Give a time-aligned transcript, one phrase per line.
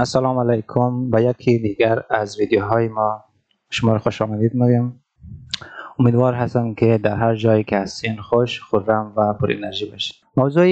[0.00, 1.10] السلام علیکم.
[1.10, 3.24] به یکی دیگر از ویدیوهای ما
[3.70, 4.92] شما را خوش آمدید میگم
[5.98, 10.66] امیدوار هستم که در هر جایی که هستین خوش خورم و پر انرژی باشید موضوع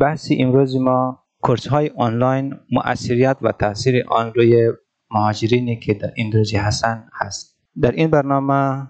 [0.00, 4.72] بحثی امروز ما کورس های آنلاین مؤثریت و تاثیر آن روی
[5.10, 7.58] مهاجرینی که در اندونزی هستن هست.
[7.80, 8.88] در این برنامه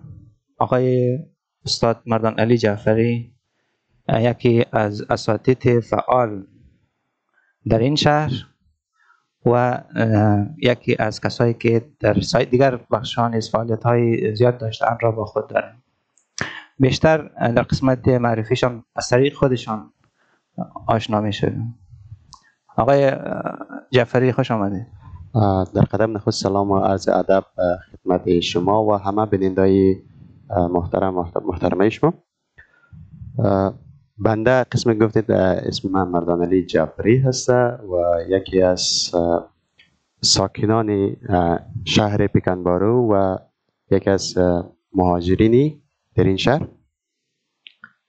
[0.61, 1.19] آقای
[1.65, 3.35] استاد مردان علی جعفری
[4.09, 6.47] یکی از اساتید فعال
[7.69, 8.33] در این شهر
[9.47, 9.83] و
[10.59, 15.25] یکی از کسایی که در سایت دیگر بخشان از فعالیت های زیاد داشتن را با
[15.25, 15.83] خود دارن.
[16.79, 19.93] بیشتر در قسمت معرفیشان از طریق خودشان
[20.87, 21.57] آشنا میشه
[22.77, 23.13] آقای
[23.91, 24.87] جعفری خوش آمده
[25.75, 27.45] در قدم نخست سلام و عرض ادب
[27.93, 29.97] خدمت شما و همه بینندای
[30.57, 31.15] محترم
[31.45, 32.13] محترمه شما.
[34.19, 39.11] بنده قسم گفتید اسم من مردان علی جعفری هست و یکی از
[40.21, 41.17] ساکنان
[41.85, 43.37] شهر پیکنبارو و
[43.91, 44.39] یکی از
[44.93, 45.83] مهاجرینی
[46.17, 46.69] در این شهر.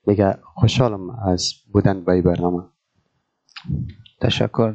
[0.06, 2.62] دیگه خوشحالم از بودن به برنامه.
[4.20, 4.74] تشکر.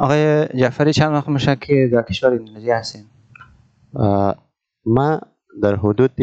[0.00, 3.04] آقای جعفری چند وقت میشه که در کشور اندونزی هستین؟
[4.86, 5.20] ما
[5.62, 6.16] در حدود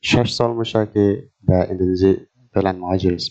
[0.00, 2.16] شش سال میشه که در اندونزی
[2.54, 3.30] فعلا مهاجر است.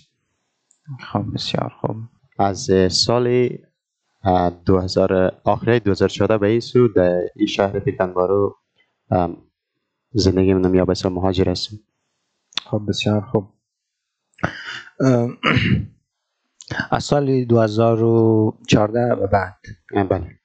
[1.11, 1.95] خب بسیار خوب.
[2.39, 3.49] از سال
[4.65, 8.55] 2000 آخر 2014 به این سو در این شهر پیکنبارو
[10.11, 11.77] زندگی من یا بسیار مهاجر هستم
[12.65, 13.47] خب بسیار خوب.
[16.91, 19.57] از سال 2014 به بعد.
[20.09, 20.38] بله.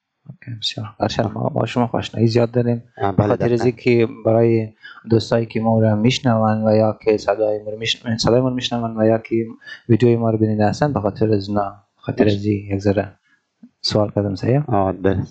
[0.61, 0.87] بسیار.
[1.01, 2.83] هرچند ما با شما خوشنایی زیاد داریم.
[2.97, 4.69] بله خاطر از که برای
[5.11, 8.55] دوستایی که ما رو میشنون و یا که صدای ما رو میشنون صدای ما رو
[8.55, 9.47] میشنون و یا که
[9.89, 13.13] ویدیوی ما رو ببینیده هستن به خاطر از نه خاطر از یک ذره
[13.81, 15.25] سوال کردم صحیح آه بله.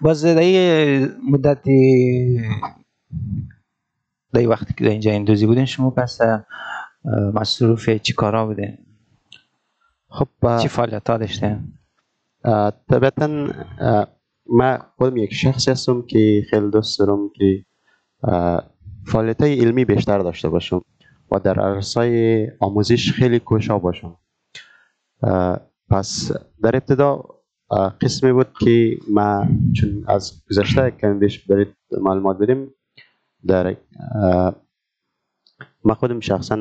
[0.00, 2.40] باز در مدتی
[4.32, 6.20] در وقتی که در اینجا اندوزی بودین شما پس
[7.34, 8.78] مصروف چی کارا بودین؟
[10.08, 10.28] خب
[10.62, 11.72] چی فعالیت ها داشتین؟
[12.88, 13.48] طبعا
[14.46, 17.64] ما خودم یک شخصی هستم که خیلی دوست دارم که
[19.06, 20.82] فعالیت علمی بیشتر داشته باشم
[21.30, 24.16] و در عرصه آموزش خیلی کوشا باشم.
[25.90, 26.32] پس
[26.62, 27.24] در ابتدا
[28.00, 32.74] قسمی بود که ما چون از گذشته بیش برید معلومات بدیم
[33.46, 33.76] در
[35.84, 36.56] ما خودم شخصا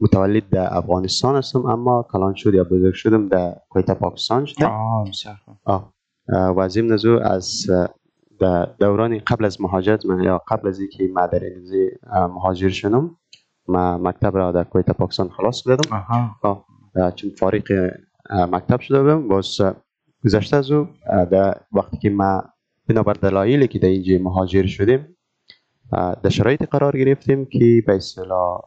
[0.00, 4.66] متولد در افغانستان هستم اما کلان شد یا بزرگ شدم در کویتا پاکستان شدم.
[4.66, 5.04] آه
[5.64, 5.92] آه.
[6.56, 7.66] و ضمن از از
[8.40, 13.16] در دوران قبل از مهاجرت من یا قبل از اینکه ما در انگلیسی مهاجر شدم
[13.68, 15.96] ما مکتب را در کویتا پاکستان خلاص کردم.
[15.96, 16.64] آها.
[17.10, 17.90] چون فارغ
[18.30, 19.60] مکتب شده بودم باز
[20.24, 20.88] گذشته از او
[21.30, 22.42] در وقتی که ما
[22.88, 25.16] بنابر دلایلی که در اینجا مهاجر شدیم
[25.92, 28.60] در شرایط قرار گرفتیم که به اصطلاح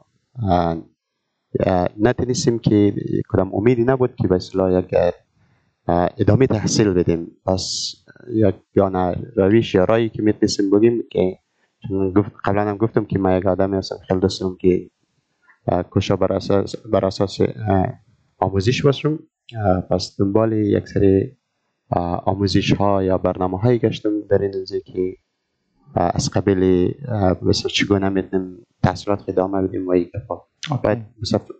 [1.99, 2.93] نتونستیم که
[3.29, 4.95] کدام امیدی نبود که به اصطلاح یک
[6.17, 7.27] ادامه تحصیل بدیم.
[7.45, 7.93] پس
[8.33, 11.39] یک یا روش یا رایی که می‌تونستیم بگیم که
[12.15, 14.89] گفت قبلا هم گفتم که من یک آدمی هستم خیلی دوست که
[15.91, 17.37] کشا بر اساس بر اساس
[18.37, 19.19] آموزش باشم.
[19.89, 21.37] پس دنبال یک سری
[22.25, 24.51] آموزش ها یا برنامه هایی گشتم در این
[24.85, 25.15] که
[25.95, 26.91] از قبل
[27.41, 30.11] مثلا چگونه می‌تونیم تحصیلات ادامه بدیم و یک
[30.83, 31.05] باید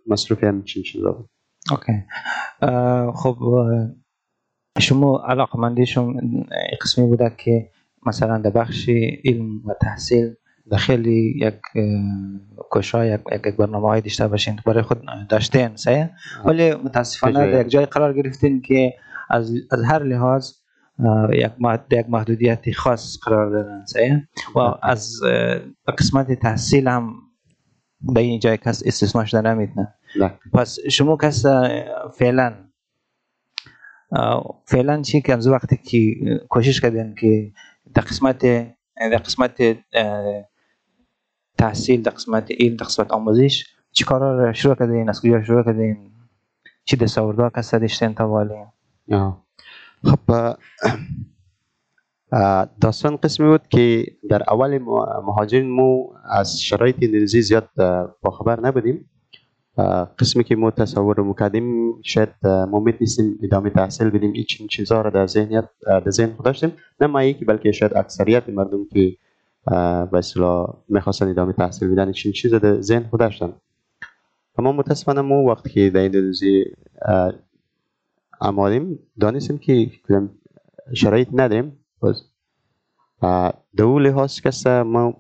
[0.08, 1.30] مصروفی هم چین شده بود.
[1.72, 2.04] اوکی.
[3.14, 3.38] خب
[4.80, 6.46] شما علاقه مندیشون
[6.82, 7.70] قسمی بوده که
[8.06, 8.90] مثلا در بخش
[9.26, 10.34] علم و تحصیل
[10.78, 11.60] خیلی یک
[12.72, 16.10] کشا یک, یک برنامه های داشته باشین برای خود داشتین سه
[16.46, 18.94] ولی متاسفانه در یک جای قرار گرفتین که
[19.30, 20.52] از, از هر لحاظ
[21.34, 21.52] یک
[21.92, 25.22] یک محدودیت خاص قرار دارن سه و از
[25.98, 27.14] قسمت تحصیل هم
[28.02, 29.94] به این جای کس استثناء شده نمی‌تونه
[30.54, 31.46] پس شما کس
[32.14, 32.56] فعلا
[34.66, 36.16] فعلا چی که از وقتی که
[36.50, 37.52] کوشش کردین که
[37.94, 38.40] در قسمت
[38.98, 39.78] در قسمت
[41.58, 45.64] تحصیل در قسمت علم در قسمت آموزش چی کارا رو شروع کردین؟ از کجا شروع
[45.64, 46.12] کردین؟
[46.86, 48.54] چی دستاوردها کس داشتین تا والی
[50.04, 50.20] خب
[52.82, 54.78] داستان قسمی بود که در اول
[55.28, 57.70] مهاجرین مو از شرایط اندونزی زیاد
[58.22, 59.10] باخبر نبودیم.
[60.20, 65.28] قسمی که ما تصور می‌کردیم شاید ما می‌تونستیم ادامه تحصیل بدیم این چیزها را در
[65.28, 69.18] ذهنیت در ذهن خود داشتیم نه ما یکی بلکه شاید اکثریت مردم که
[70.12, 73.54] به اصطلاح می‌خواستن ادامه تحصیل بدن چنین چیز در ذهن خود داشتن
[74.58, 76.66] اما متاسفانه ما وقتی که در اندونزی
[77.02, 77.34] اه،
[78.40, 79.92] آمادیم دانستیم که
[80.94, 81.77] شرایط نداریم.
[82.00, 82.22] باز
[83.78, 85.14] در او لحاظ که ما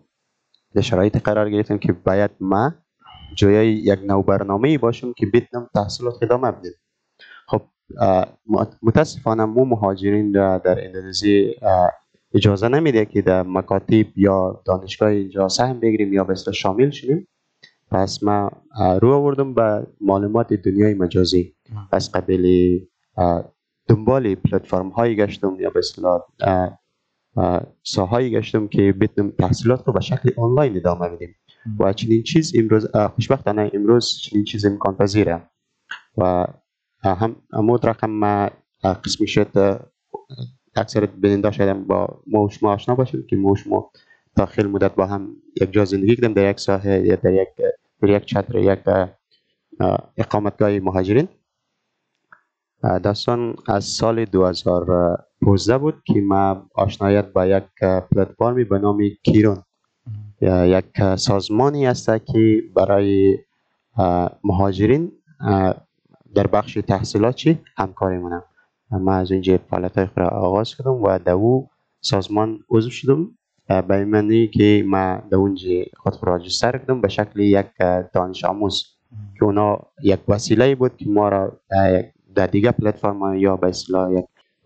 [0.76, 2.74] در شرایط قرار گرفتیم که باید ما
[3.36, 6.72] جای یک نو برنامه باشیم که بتونم تحصیلات ادامه بدیم
[7.48, 7.62] خب
[8.82, 11.56] متاسفانه مو مهاجرین را در اندونزی
[12.34, 17.28] اجازه نمیده که در مکاتب یا دانشگاه اینجا سهم بگیریم یا به شامل شدیم
[17.92, 18.52] پس ما
[19.02, 21.56] رو آوردم به معلومات دنیای مجازی.
[21.92, 22.80] از قبیل
[23.18, 23.54] اه،
[23.88, 26.80] دنبال پلتفرم هایی گشتم یا به اصطلاح اه،
[27.38, 31.36] اه، ساهایی گشتم که بتونم تحصیلات رو به شکل آنلاین ادامه بدیم
[31.80, 35.50] و چنین چیز امروز خوشبختانه امروز چنین چیز امکان پذیره.
[36.18, 36.46] و
[37.04, 38.50] هم امود رقم ما
[38.84, 39.80] قسمی شد
[40.76, 43.92] اکثر بیننده شاید با ما شما آشنا باشیم که ما شما
[44.36, 47.48] تا خیلی مدت با هم یک جا زندگی کردیم در یک ساحه یا در یک
[48.02, 49.10] در یک چتر یک اه،
[49.80, 51.28] اه، اقامتگاه مهاجرین.
[52.84, 57.64] داستان از سال 2015 بود که ما آشنایت با یک
[58.12, 59.64] پلتفرمی به نام کیرون.
[60.42, 63.38] یا یک سازمانی است که برای
[64.44, 65.12] مهاجرین
[66.36, 68.44] در بخش تحصیلاتی همکاری مونم
[68.92, 71.70] ما از اینجا فعالیت خود را آغاز کردم و در او
[72.02, 73.28] سازمان عضو شدم.
[73.68, 77.68] به این معنی که ما در اونجا خود را راجستر کردم به شکل یک
[78.14, 78.84] دانش آموز.
[79.40, 81.60] که اونا یک وسیله بود که ما را
[82.38, 84.12] در دیگه پلتفرم یا به اصطلاح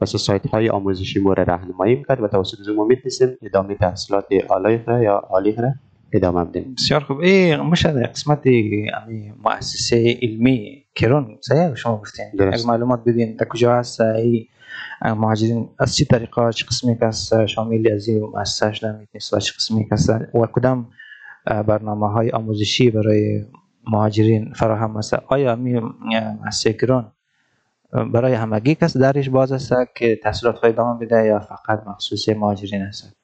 [0.02, 4.78] مثل سایت های آموزشی ما را راهنمایی می‌کرد و توسط ما می‌تونستیم ادامه تحصیلات عالی
[4.78, 5.66] خود یا عالی خود
[6.14, 6.76] ادامه بدیم.
[6.78, 7.20] بسیار خوب.
[7.20, 12.26] ای مشه در قسمت امی مؤسسه علمی کرون صحیح؟ شما گفتین.
[12.34, 13.36] یک معلومات بدین.
[13.36, 14.48] در کجا هست؟ ای
[15.02, 19.54] مهاجرین از چه طریقه چه قسمی کس شامل از این مؤسسه شده می‌تونست و چه
[19.58, 20.90] قسمی کس و کدام
[21.46, 23.46] برنامه های آموزشی برای
[23.92, 25.80] مهاجرین فراهم است آیا می
[26.44, 27.12] مؤسسه کرون
[27.92, 32.82] برای همگی کس درش باز است که تحصیلات خود ادامه بده یا فقط مخصوص مهاجرین
[32.82, 33.16] است؟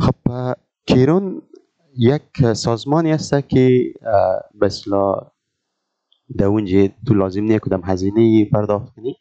[0.00, 0.14] خب
[0.86, 1.42] کیرون
[1.96, 3.92] یک سازمانی است که
[4.62, 5.30] اصطلاح
[6.38, 9.16] در اونجا تو لازم نیست کدام هزینه پرداخت کنی.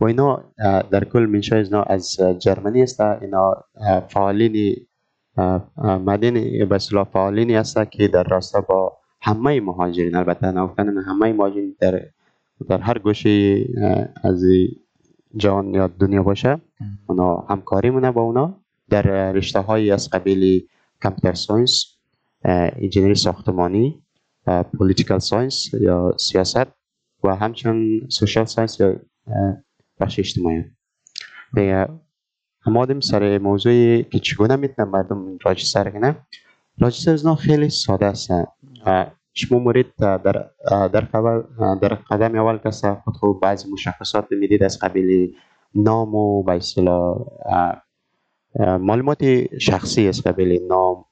[0.00, 0.44] و اینا
[0.90, 3.00] در کل منشای اینا از جرمنی است.
[3.00, 3.64] اینا
[4.08, 4.76] فعالین
[5.78, 6.36] مدین
[6.72, 12.00] اصطلاح فعالینی است که در راستا با همه مهاجرین البته نگفتن همه مهاجرین در
[12.68, 13.64] در هر گوشه
[14.24, 14.44] از
[15.36, 16.60] جهان یا دنیا باشه
[17.06, 18.60] اونا همکاری مونه با اونا.
[18.90, 20.66] در رشته های از قبیل
[21.02, 21.84] کامپیوتر ساینس
[22.44, 24.02] انجینری ساختمانی
[24.78, 26.66] political science یا سیاست
[27.24, 28.96] و همچنین social science یا
[30.00, 30.64] بخش اجتماعی.
[32.60, 36.16] همادیم سر موضوعی که چگونه می‌تونن مردم register کنه
[36.78, 38.30] register ازی خیلی ساده است.
[39.34, 44.78] شما مورد در در اه، در قدم اول که خود خود بعضی مشخصات می‌دید از
[44.78, 45.34] قبیل
[45.74, 47.18] نام و به اصطلاح
[48.58, 49.24] معلومات
[49.58, 51.04] شخصی از قبیل نام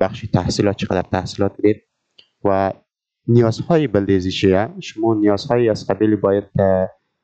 [0.00, 1.82] بخش تحصیلات چقدر تحصیلات دید
[2.44, 2.72] و
[3.28, 6.44] نیازهای بلدیزیشیه شما نیازهایی از قبیل باید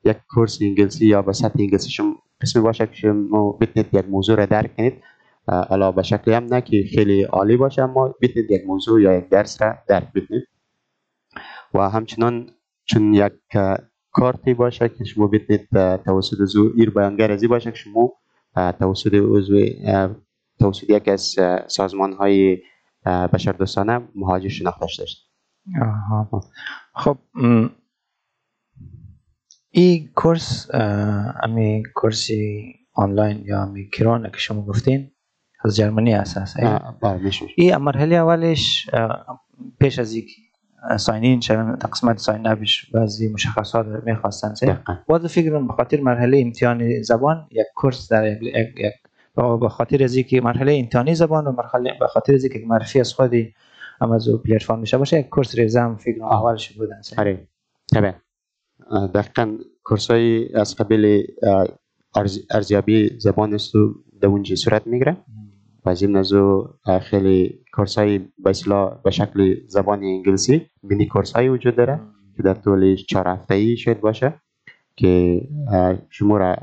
[0.05, 4.45] یک کورس انگلیسی یا به انگلیسی شما قسمی باشه که شما بتونید یک موضوع را
[4.45, 4.93] درک کنید.
[5.47, 9.17] اه، حالا به شکلی هم نه که خیلی عالی باشه اما بتونید یک موضوع یا
[9.17, 10.47] یک درس را درک بکنید
[11.73, 12.49] و همچنان
[12.85, 13.33] چون یک
[14.11, 15.69] کارتی باشه که شما بتونید
[16.05, 18.11] توسط زو ایر بیانگر ازی باشه که شما
[18.79, 19.65] توسط عضو
[20.59, 21.35] توسط یک از
[21.67, 22.57] سازمان های
[23.05, 25.31] بشردوستانه مهاجر شناخته داشت
[25.81, 26.41] آها.
[26.95, 27.17] خب
[29.69, 30.67] این کورس
[31.43, 35.11] امی کورسی آنلاین یا امی کرون که شما گفتین
[35.65, 36.53] از جرمنی اساس
[37.55, 38.89] این مرحله اولش
[39.79, 40.31] پیش از یک
[40.97, 42.43] ساین این شدن تا قسمت ساین
[42.93, 44.53] بعضی مشخصات می‌خواستن.
[45.07, 48.93] باز فکر به خاطر مرحله امتحان زبان یک کورس در یک,
[49.37, 52.99] و به خاطر از اینکه مرحله امتحانی زبان و مرحله به خاطر از اینکه معرفی
[52.99, 53.53] از خودی
[54.01, 56.23] هم از پلتفرم میشه باشه یک کورس ریزم فکر.
[56.23, 57.15] اولش بودن سه.
[57.19, 57.47] آره.
[57.93, 58.13] طبعا
[59.13, 61.27] دقیقا کورس های از قبیل
[62.49, 65.17] ارزیابی زبان است و در اونجا صورت می‌گیره.
[65.85, 68.19] و از این موضوع اه، خیلی کورس های
[69.03, 71.99] به شکل زبان انگلیسی مینی کورس های وجود داره
[72.37, 74.41] که در طول چهار هفته ای شاید باشه
[74.95, 75.41] که
[76.09, 76.57] شما را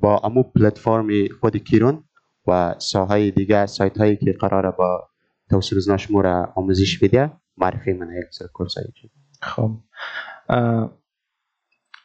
[0.00, 1.08] با امو پلتفرم
[1.40, 2.04] خود کیرون
[2.46, 5.08] و ساهای دیگه سایت هایی که قراره با
[5.50, 9.10] توسط از شما را آموزش بده معرفی من یک سر کورس هایی شد.
[9.42, 9.70] خب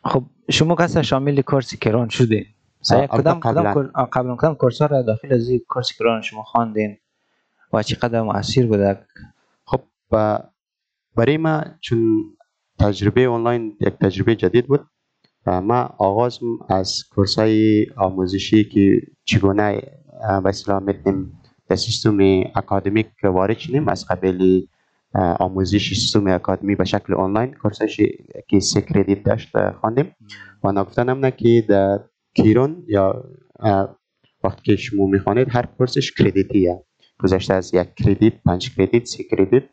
[0.03, 2.45] خب شما کسا شامل کورس کران شدین
[2.91, 3.73] کدام قبلا.
[3.73, 6.97] کدام قبلا کدام کورس را داخل از این کورس کران شما خواندین
[7.73, 9.05] و چقدر مؤثر بوده
[9.65, 9.81] خب
[11.15, 12.23] برای ما چون
[12.79, 14.87] تجربه آنلاین یک تجربه جدید بود
[15.45, 19.81] و ما آغازم از کورس های آموزشی که چگونه
[20.43, 22.17] به اصطلاح می‌تونیم در سیستم
[22.55, 24.61] اکادمیک وارد شدیم از قبل
[25.39, 28.01] آموزش سیستم اکادمی به شکل آنلاین کورسش
[28.47, 30.15] که سه کردیت داشت خواندیم
[30.63, 31.99] و هم نه که در
[32.35, 33.23] کیرون یا
[33.59, 33.97] اه،
[34.43, 36.83] وقتی که شما می‌خوانید هر کورسش کردیتیه.
[37.19, 39.63] گذشته از یک کردیت پنج کردیت سه کردیت.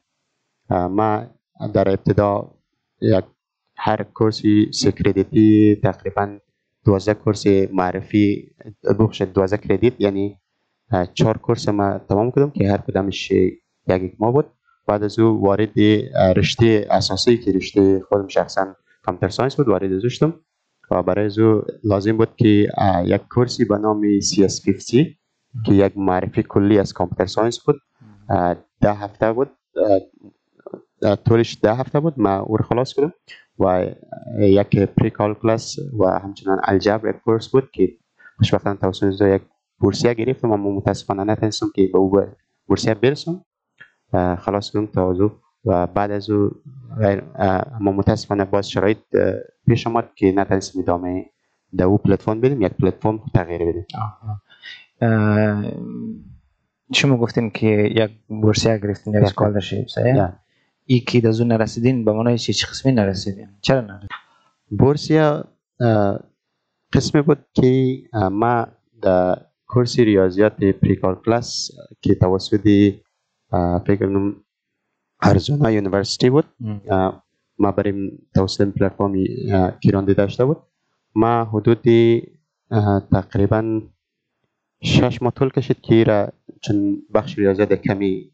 [0.70, 1.26] ما
[1.74, 2.54] در ابتدا
[3.00, 3.24] یک
[3.76, 6.38] هر کورسی سه کردیتی تقریبا
[6.84, 8.54] 12 کورس معرفی
[8.98, 10.38] بخش 12 کردیت یعنی
[11.14, 14.46] چهار کورس ما تمام کردم که هر کدامش یک ماه بود.
[14.86, 15.78] بعد از او وارد
[16.36, 20.40] رشته اساسی که رشته خودم شخصا computer science بود وارد شدم.
[20.92, 22.68] و برای از او لازم بود که
[23.04, 25.06] یک کورسی به نام CS50
[25.66, 27.76] که یک معرفی کلی از computer science بود.
[28.80, 29.50] ده هفته بود
[31.24, 33.12] طولش ده هفته بود ما او خلاص کردم
[33.58, 33.86] و
[34.38, 37.88] یک precalculus و همچنان الجبر یک کورس بود که
[38.36, 39.42] خوشبختانه توسط یک
[39.78, 42.20] بورسیه گرفتم اما متاسفانه نتونستم که به او
[42.66, 43.44] بورسیه برسم.
[44.38, 45.30] خلاص کردم تا از او
[45.64, 46.50] و بعد از او
[46.98, 47.22] غیر
[47.80, 48.98] اما متاسفانه باز شرایط
[49.66, 51.24] پیش آمد که نتونستم ادامه
[51.76, 53.86] در او پلتفرم بدیم یک پلتفرم تغییر بدیم
[56.92, 59.22] شما گفتین که یک بورسیه گرفتین یک.
[59.22, 60.38] اسکالرشیپ صحیح؟ نه.
[60.86, 64.08] ای که در زون نرسیدین به معنای چی چه قسمی نرسیدین چرا نرسیدین
[64.70, 65.44] بورسیا
[65.80, 66.18] اه،
[66.92, 68.66] قسمی بود که ما
[69.02, 71.70] در کورس ریاضیات pre calculus
[72.00, 72.68] که توسط
[73.86, 74.06] فکر
[75.22, 76.44] Arizona University بود.
[77.58, 77.96] ما بریم
[78.60, 79.14] این پلتفرم
[79.48, 80.56] اه، کیراندی داشته بود.
[81.14, 81.84] ما حدود
[83.12, 83.80] تقریبا
[84.82, 86.28] شش ماه طول کشید که را
[86.60, 88.30] چون بخش ریاضیات کمی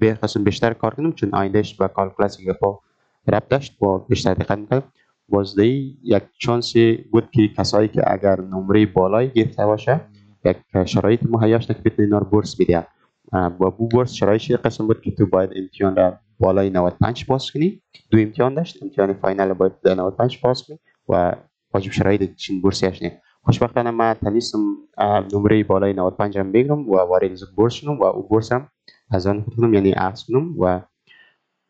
[0.00, 2.80] بخواستم بیشتر کار کنم چون آیندهش به calculus یک پا
[3.28, 4.86] ربط داشت با بیشتر دقت می‌کردم
[5.28, 10.00] بازده یک چانسی بود که کسایی که اگر نمره بالایی گرفته باشه
[10.44, 12.86] یک شرایط مهیاش که بتونه اینا رو بورس بده
[13.32, 17.50] با بو بورس شرایطش یک قسم بود که تو باید امتحان را بالای 95 پاس
[17.52, 20.78] کنی؟ دو امتحان داشت امتحان فاینال باید در 95 پاس کنی
[21.08, 21.36] و
[21.74, 24.58] واجب شرایط چین بورسیش نه خوشبختانه ما تونستم
[24.98, 28.68] اه، نمره بالای 95 هم بگیرم و وارد از بورس و او بورس هم
[29.10, 30.80] از آن خود یعنی اخذ کنم و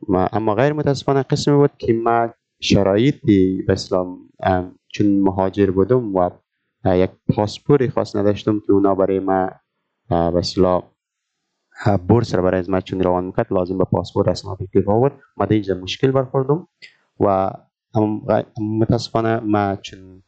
[0.08, 2.28] ما اما غیر متاسفانه قسمی بود که ما
[2.60, 6.30] شرایطی به اسلام ام، چون مهاجر بودم و
[6.86, 9.20] یک پاسپوری خاص نداشتم که اونا برای
[10.10, 10.42] اه، به
[12.08, 15.12] بورس را برای از ما چون روان می‌کرد لازم به پاسپورت اسناد اکتفا بود.
[15.36, 16.68] ما در اینجا مشکل برخوردم
[17.20, 17.50] و
[18.28, 20.22] غ- متاسفانه ما چون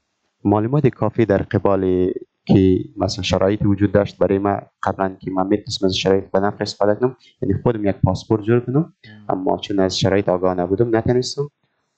[0.44, 2.10] معلومات کافی در قبال
[2.44, 6.56] که مثلا شرایط وجود داشت برای ما قبلا که من می‌تونستم از شرایط به نفع
[6.60, 8.92] استفاده کنم یعنی خودم یک پاسپورت جور کنم.
[9.28, 11.48] اما چون از شرایط آگاه نبودم نتونستم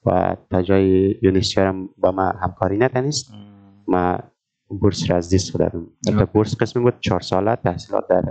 [0.05, 3.33] و تا جای یونیسیارم با ما همکاری نتونست.
[3.87, 4.19] ما
[4.67, 5.87] بورس را از دست دادم.
[6.07, 8.23] البته بورس قسمی بود چهار ساله تحصیلات در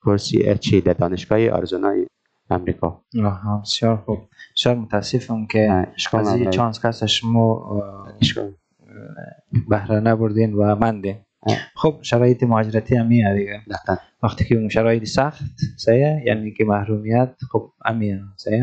[0.00, 2.06] کورسی ارچی در دانشگاه آرزونای
[2.50, 4.18] امریکا آها بسیار خوب
[4.56, 6.50] بسیار متاسفم که از این.
[6.50, 7.82] چانس کس شما.
[9.68, 11.16] بهره نبردین و مندین.
[11.74, 13.96] خب شرایط مهاجرتی همیه دیگه دقیقاً.
[14.22, 15.42] وقتی که اون شرایط سخت
[15.78, 18.62] صحیح یعنی که محرومیت خب همیه صحیح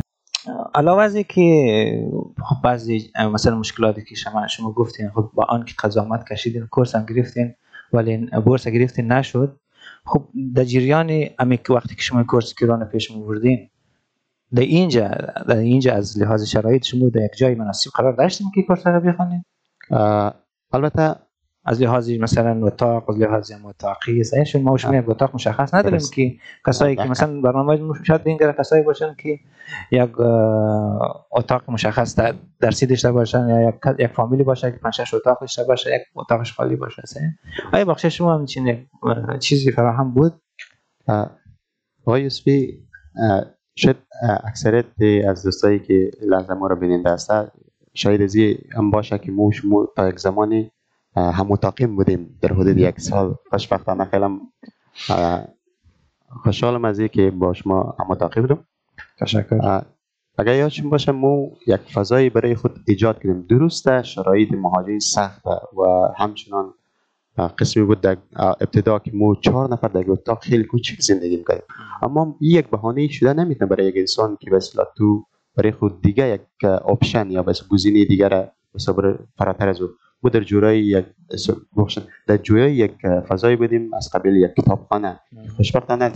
[0.75, 5.73] علاوه از که خب بعضی مثلا مشکلاتی که شما شما گفتین خب با آن که
[5.83, 7.55] قضاوت کشیدین کورس هم گرفتین
[7.93, 9.59] ولی بورس گرفتین نشد
[10.05, 11.25] خب در جریان
[11.73, 13.69] وقتی که شما کورس کرانه پیش بردین
[14.53, 15.07] در اینجا
[15.47, 19.01] در اینجا از لحاظ شرایط شما در یک جای مناسب قرار داشتین که کورس رو
[19.01, 19.43] بخونین
[19.91, 20.33] اه،
[20.73, 21.15] البته
[21.69, 25.99] از لحاظ مثلا اتاق از لحاظ شما ما و شما یک اتاق مشخص نداریم.
[26.15, 26.33] که
[26.67, 27.01] کسایی که.
[27.11, 29.39] مثلا برنامه شاید این کسایی باشن که
[29.91, 30.09] یک
[31.31, 35.37] اتاق مشخص در- درسی داشته باشن یا یک یک فامیلی باشه که پنج شش اتاق
[35.41, 37.01] داشته باشه یک اتاقش خالی باشه
[37.73, 38.87] آیا بخش شما هم چین
[39.39, 40.41] چیزی فراهم بود
[42.05, 42.87] آقای یوسفی
[43.75, 43.95] شاید
[44.43, 44.85] اکثریت
[45.27, 47.47] از دوستایی که لحظه ما رو بیننده هستن
[47.93, 50.71] شاید از این هم باشه که ما و شما تا یک زمانی
[51.15, 53.35] هم متاقیم بودیم در حدود یک سال.
[53.49, 54.39] خوشبختانه خیلی
[56.43, 58.65] خوشحالم از این که با شما هم متاقیم بودم
[59.19, 59.81] تشکر.
[60.37, 63.41] اگر یادشون باشه ما یک فضایی برای خود ایجاد کردیم.
[63.41, 66.73] درسته شرایط مهاجرین سخته و همچنان
[67.59, 71.63] قسمی بود در ابتدا که ما چهار نفر در اتاق خیلی کوچک زندگی می‌کردیم.
[72.01, 74.59] اما این یک بهانه شده نمی‌تونه برای یک انسان که به
[74.97, 75.25] تو
[75.55, 78.51] برای خود دیگه یک آپشن یا بس گزینه دیگر را
[79.37, 79.87] فراتر از او
[80.23, 81.05] ما در جورای یک
[82.27, 85.19] در جورای یک اه، فضایی بودیم از قبیل یک کتابخانه.
[85.55, 86.11] خوشبختانه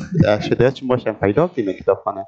[0.74, 2.26] چون باشم؟ پیدا یک کتابخانه.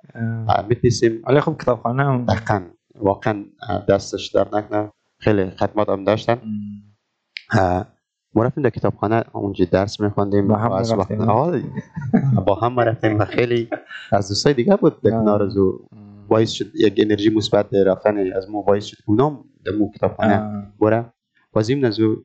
[0.70, 2.62] می‌تونستیم ولی خب کتابخانه هم دقیقا
[2.96, 3.46] واقعا
[3.89, 6.38] دستش در نکنه خیلی خدمات هم داشتن.
[8.34, 10.48] ما رفتیم در کتابخانه اونجا درس میخوندیم.
[10.48, 11.12] با هم از وقت
[12.46, 13.70] با هم رفتیم و خیلی
[14.12, 15.01] از دوستای دیگه بود.
[15.03, 15.12] در.
[15.12, 15.88] کنار از او
[16.27, 18.98] باعث شد یک انرژی مثبت رفتن از مو باعث شد.
[19.08, 20.72] اونام در مو کتابخانه.
[20.82, 21.14] بره
[21.55, 22.15] باز این از او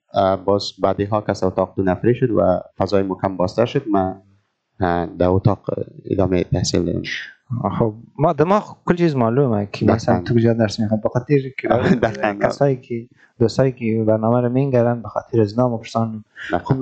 [0.45, 4.23] باز بعدی ها کس اتاق دو نفری شد و فضای مکم بازتر شد من
[4.81, 5.71] اه، در اتاق
[6.11, 7.03] ادامه تحصیل دادم
[7.79, 10.29] خب ما دماغ کل چیز معلومه که مثلا دقیقاً.
[10.29, 11.69] تو کجا درس می‌خواد بخاطر که
[12.03, 12.39] دقیقاً.
[12.43, 13.09] کسایی که
[13.39, 16.25] دوستایی که برنامه رو میگردن بخاطر از نام و پرسان
[16.65, 16.77] خب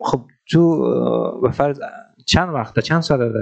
[0.00, 0.20] خب
[0.50, 1.80] تو به فرض
[2.26, 3.38] چند وقت چند سال در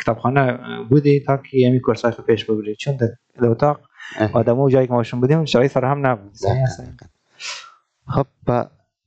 [0.00, 0.58] کتابخانه
[0.90, 3.80] بودی تا که یمی کورسای خود پیش ببری چون در اتاق
[4.18, 4.30] اه.
[4.32, 6.32] آدم و جایی که ماشون بودیم شرایط فراهم نبود؟
[8.06, 8.26] خب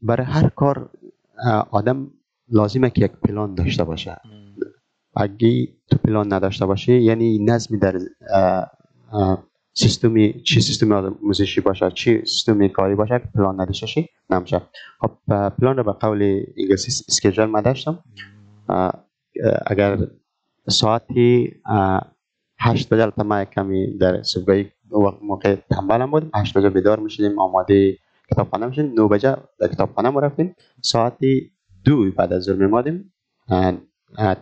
[0.02, 0.90] برای هر کار
[1.72, 2.12] آدم
[2.52, 4.18] لازمه که یک پلان داشته باشه.
[5.16, 8.00] اگه تو پلان نداشته باشی یعنی نظمی در
[9.74, 14.62] سیستمی چی سیستم آموزشی باشه چی سیستم کاری باشه که پلان نداشته باشی نمیشه.
[15.00, 15.12] خب
[15.50, 18.04] پلان رو به قول انگلیسی اسکیجول ما داشتم.
[19.66, 20.08] اگر
[20.68, 21.54] ساعتی
[22.60, 27.40] هشت بجه البته ما کمی در صبحگاهی وقت موقع تنبلم بودیم هشت بجه بیدار می‌شدیم
[27.40, 27.98] آماده
[28.32, 30.56] کتابخانه می‌شدیم نو بجه در کتابخانه ما رفتیم.
[30.82, 31.52] ساعتی
[31.84, 33.14] دو بعد از ظهر میمادیم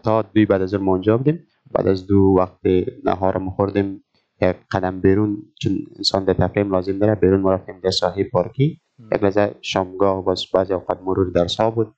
[0.04, 1.44] تا دوی بعد از ظهر ما اونجا بودیم.
[1.72, 2.60] بعد از دو وقت
[3.04, 4.04] نهار ما خوردیم.
[4.42, 8.82] یک قدم بیرون چون انسان در تفریح لازم داره بیرون ما رفتیم در ساحه پارکی.
[9.12, 11.96] یک لحظه شامگاه باز بعضی اوقات مرور درس ها بود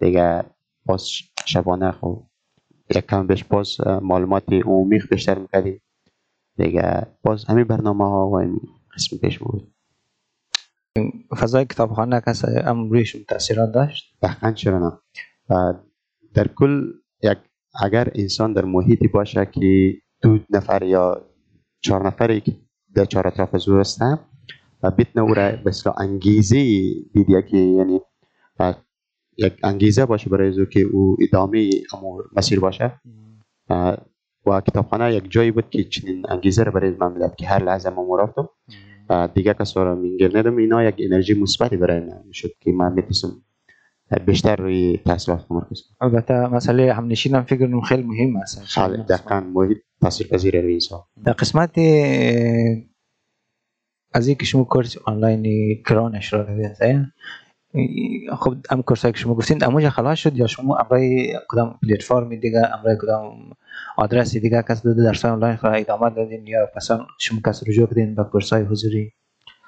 [0.00, 0.44] دیگه
[0.86, 1.08] باز
[1.46, 2.22] شبانه خب
[2.90, 5.80] یک کم بهش باز معلومات عمومی بیشتر می‌کردیم.
[6.56, 8.60] دیگه باز همین برنامه ها و همین
[8.94, 9.72] قسم پیش بود.
[11.36, 14.18] فضای کتابخانه کسی هم رویشون تاثیرات داشت.
[14.22, 14.92] دقیقا چرا نه
[16.34, 16.84] در کل
[17.22, 17.38] یک
[17.82, 21.26] اگر انسان در محیطی باشه که دو نفر یا
[21.80, 22.56] چهار نفری که
[22.94, 24.18] در چهار اطراف او هستن
[24.82, 26.56] و بتونه او را اصطلاح انگیزه
[27.14, 28.00] بیدیه که یعنی
[29.38, 33.00] یک انگیزه باشه برای او که او ادامه امور مسیر باشه.
[34.46, 37.90] و کتابخانه یک جایی بود که چنین انگیزه رو برای من می‌داد که هر لحظه
[37.90, 38.48] ما رفتم
[39.10, 43.28] اه، دیگه کسا رو میگرنیدم اینا یک انرژی مثبتی برای من می‌شد که من می‌تونستم
[44.26, 47.08] بیشتر روی تحصیلات تمرکز البته مسئله هم
[47.42, 48.62] فکر کنم خیلی مهم است.
[48.64, 51.00] خیلی دقیقا محیط تاثیرپذیر روی انسان.
[51.24, 51.78] در قسمت
[54.12, 56.46] از اینکه شما کورس آنلاین کرانش را؟
[56.80, 57.06] اه،
[58.36, 62.62] خب ام کورس که شما گفتین اموجا خلاص شد یا شما امرای کدام پلتفرم دیگه
[62.78, 63.34] امرای کدام
[63.96, 68.14] آدرس دیگه کس داده درس آنلاین را ادامه دادین یا مثلا شما کس رجوع کردین
[68.14, 69.12] به کورس های حضوری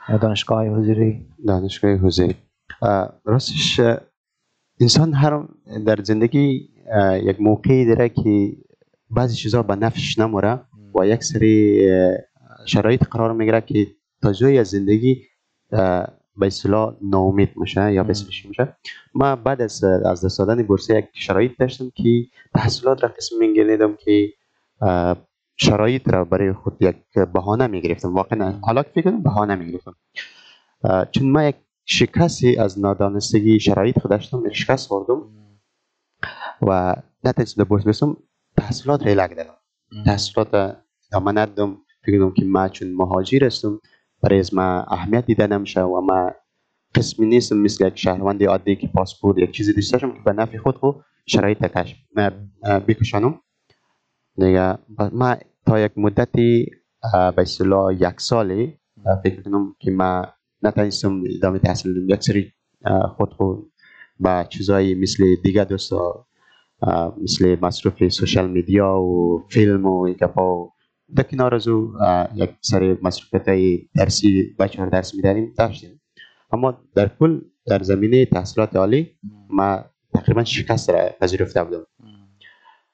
[0.08, 1.98] یا دانشگاه حضوری دانشگاه
[2.82, 3.80] اه، راستش
[4.80, 5.42] انسان هر
[5.86, 6.68] در زندگی
[7.22, 8.52] یک موقعی داره که
[9.10, 10.60] بعضی چیزا به نفش نموره
[10.94, 11.88] و یک سری
[12.66, 13.86] شرایط قرار می‌گیره که
[14.22, 15.22] تا جایی از زندگی
[16.36, 18.76] به اصطلاح ناامید میشه یا اصطلاح میشه.
[19.14, 23.96] ما بعد از از دست دادن بورسه یک شرایط داشتم که تحصیلات را قسم میگیریدم
[23.96, 24.32] که
[25.56, 26.96] شرایط را برای خود یک
[27.34, 29.94] بهانه می‌گرفتم واقعا حالا که فکر کنم بهانه می‌گرفتم
[31.10, 35.22] چون ما یک شکستی از نادانستگی شرایط خود داشتم شکست خوردم
[36.62, 38.16] و نتونستم در بورس برسم
[38.56, 39.54] تحصیلات را لگ دادم.
[40.04, 40.76] تحصیلات را
[41.12, 41.78] ادامه ندادم.
[42.04, 43.80] فکر کنم که ما چون مهاجر هستم
[44.22, 46.30] برای از ما اهمیت دیده نمیشه و ما
[46.94, 50.76] قسمی نیستم مثل یک شهروند عادی که پاسپورت یک چیزی داشته که به نفع خود
[50.76, 50.92] خو
[51.26, 51.96] شرایط کش
[52.88, 53.40] بکشانم
[54.36, 54.78] دیگه
[55.12, 56.66] ما تا یک مدتی
[57.12, 58.78] به اصطلاح یک سالی
[59.22, 60.26] فکر کنم که ما
[60.62, 62.52] نتونستم ادامه تحصیل بدم یک سری
[63.16, 63.72] خود خود
[64.20, 66.26] با چیزایی مثل دیگه دوستا
[67.22, 70.71] مثل مصرف سوشال میدیا و فیلم و این گپا و
[71.16, 71.94] در کنار از او
[72.34, 76.00] یک سری مصروفیت های درسی بچه ها درس میداریم داشتیم
[76.52, 79.18] اما در کل در زمینه تحصیلات عالی
[79.50, 81.86] ما تقریبا شکست را پذیرفته بودم.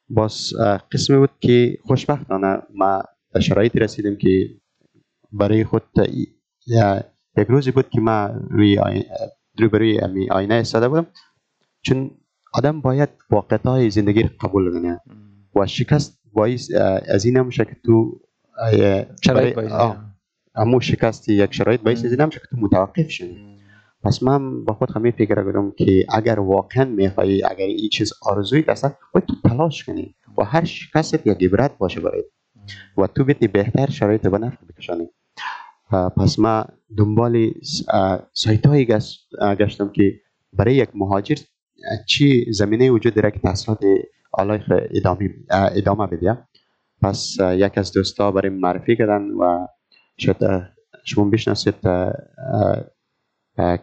[0.08, 0.52] باز
[0.92, 3.02] قسمی بود که خوشبختانه ما
[3.32, 4.48] به شرایطی رسیدیم که
[5.32, 5.82] برای خود
[6.66, 8.80] یک روزی بود که ما روی
[9.58, 11.06] روبروی امی آینه ایستاده بودم.
[11.82, 12.10] چون
[12.54, 15.00] آدم باید واقعیت های زندگی رو قبول کنه
[15.54, 16.70] و شکست باعث
[17.08, 18.20] از این نمیشه که تو
[19.24, 19.96] شرایط آه،
[20.56, 23.58] همون شکست یک شرایط باعث از این نمیشه که تو متوقف شدی.
[24.04, 28.64] پس من با خود همین فکر کردم که اگر واقعا میخوایی اگر این چیز آرزویی
[28.68, 32.24] هست باید تو تلاش کنی و هر شکست یک عبرت باشه برای
[32.98, 35.08] و تو بتونی بهتر شرایط به نفع بکشانی.
[36.16, 36.64] پس ما
[36.96, 37.50] دنبال
[38.32, 38.86] سایت هایی
[39.58, 40.20] گشتم که
[40.52, 41.36] برای یک مهاجر
[42.06, 43.80] چی زمینه وجود داره که تحصیلات
[44.38, 46.38] عالی خ- ادامه ادامه بده
[47.02, 49.66] پس یک از دوستا برای معرفی کردن و
[50.42, 50.68] اه،
[51.04, 51.74] شما بشناسید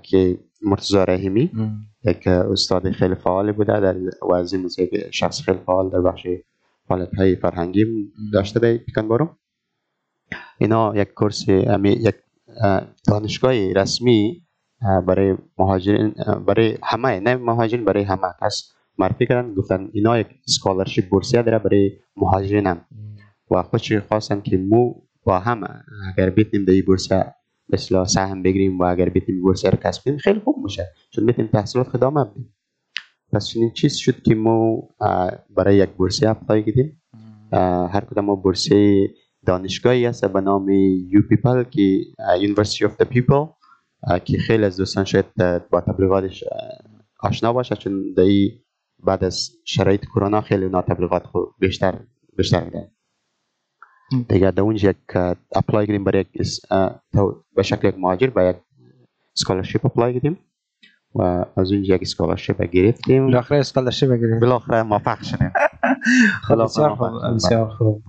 [0.04, 1.52] که مرتضی رحیمی
[2.04, 6.28] یک استاد خیلی فعال بوده در و از این یک شخص خیلی فعال در بخش
[6.88, 7.86] فعالیت های فرهنگی
[8.34, 9.30] داشته به پیکان بارو
[10.58, 12.16] اینا یک کورس یک
[12.62, 14.42] اه، دانشگاه رسمی
[15.08, 16.16] برای مهاجرین
[16.48, 18.28] برای همه نه مهاجرین برای همه.
[18.42, 22.86] کس معرفی کردن گفتن اینا یک scholarship بورسیه داره برای مهاجرین هم
[23.52, 27.26] و خودش خواستن که مو با هم اگر بتونیم در این بورسیه
[27.74, 31.52] اصطلاح سهم بگیریم و اگر بتونیم بورسیه رو کسب کنیم خیلی خوب میشه چون بتونیم
[31.52, 32.56] تحصیلات خود ادامه بدیم
[33.34, 37.02] پس چنین چیز شد که ما اه، برای یک بورسیه apply کردیم.
[37.92, 39.10] هر کدام ما بورسیه
[39.46, 40.70] دانشگاهی هست به نام
[41.10, 41.82] UoPeople که
[42.42, 43.46] University of the People
[44.26, 45.26] که خیلی از دوستان شاید
[45.70, 46.44] با تبلیغاتش
[47.20, 47.76] آشنا باشه.
[47.76, 48.52] چون در این
[49.06, 52.00] بعد از شرایط کرونا خیلی اونا تبلیغات خود بیشتر
[52.38, 52.88] بیشتر میدن.
[54.30, 54.98] دیگه در اونجا یک
[55.56, 56.62] apply کردیم برای یک
[57.56, 58.56] به شکل یک مهاجر به یک
[59.34, 60.38] scholarship apply کردیم
[61.16, 63.26] و از اونجا یک scholarship گرفتیم.
[63.26, 65.52] بالاخره scholarship بگیرید بالاخره موفق شدیم.
[66.48, 67.36] خب بسیار خوب.
[67.36, 68.04] بسیار خوب.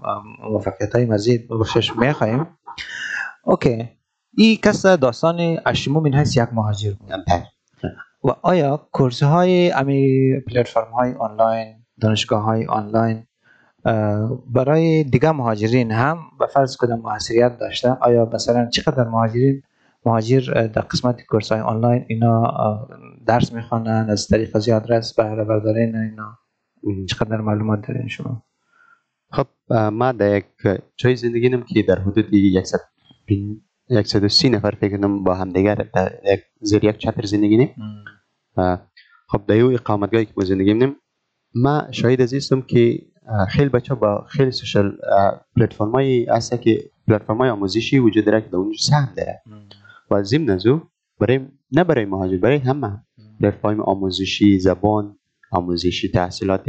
[0.50, 2.46] موفقیت های مزید بخشش می‌خواهیم
[3.44, 3.88] okay.
[4.38, 7.08] این کس داستان من حیث یک مهاجر بود.
[7.08, 7.55] بله.
[8.26, 13.26] و آیا کورس های امی پلتفرم های آنلاین دانشگاه های آنلاین
[14.54, 19.62] برای دیگه مهاجرین هم به فرض کدام موثریت داشته؟ آیا مثلا چقدر مهاجرین
[20.06, 22.54] مهاجر در قسمت کورس های آنلاین اینا
[23.26, 26.38] درس می‌خوانن از طریق زیاد رس بهره بردارین اینا.
[27.08, 28.42] چقدر معلومات دارین شما؟
[29.30, 29.46] خب
[29.92, 30.44] ما در یک
[30.96, 32.26] جای زندگی نم که در حدود
[32.64, 32.78] 100
[33.26, 33.62] بین-
[34.04, 37.74] 130 نفر فکر کنم با هم دیگر در یک زیر یک چتر زندگی نیم.
[39.28, 40.96] خب در یو اقامتگاهی که ما زندگی نیم
[41.54, 43.02] ما شاهد از ایستم که
[43.48, 44.98] خیلی بچه با خیلی سوشال
[45.56, 49.42] پلتفرم هایی هست که پلتفرم های آموزشی وجود داره که در اونجا سهم داره.
[50.10, 50.64] و ضمن از
[51.20, 51.40] برای
[51.72, 53.04] نه برای مهاجر برای همه.
[53.40, 55.16] پلتفرم آموزشی زبان
[55.52, 56.64] آموزشی تحصیلات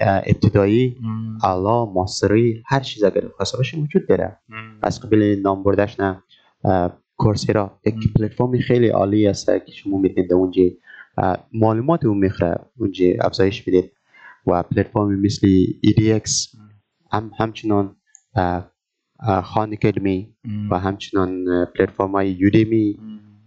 [0.00, 0.96] ابتدایی
[1.44, 4.38] اعلا ماستری هر چیز اگر خواسته باشه وجود داره.
[4.82, 6.22] از قبل نام بردش نه.
[7.16, 7.94] کورسیرا یک.
[8.18, 10.62] پلتفرم خیلی عالی است که شما می‌تونید اونجا
[11.52, 13.92] معلومات اون می‌خره اونجا افزایش بدید
[14.46, 15.48] و پلتفرم مثل
[15.86, 16.30] EDX
[17.12, 17.96] هم همچنان
[19.42, 20.36] خان اکادمی
[20.70, 21.44] و همچنان
[21.78, 22.98] پلتفرم های یودیمی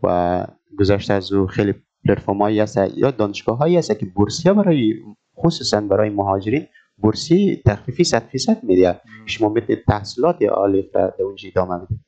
[0.03, 0.45] و
[0.79, 1.73] گذشته از او خیلی
[2.07, 4.93] پلتفرم هایی هست یا دانشگاه هایی هست که بورسیه برای
[5.37, 6.65] خصوصا برای مهاجرین
[6.97, 9.01] بورسی تخفیفی 100 فیصد میده.
[9.25, 11.99] شما می‌تونید تحصیلات عالی در اونجا ادامه بدید.